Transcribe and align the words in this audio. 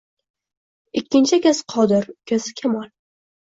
Ikkinchi 1.01 1.37
akasi 1.37 1.63
Qodir, 1.75 2.11
ukasi 2.25 2.59
Kamol 2.65 2.91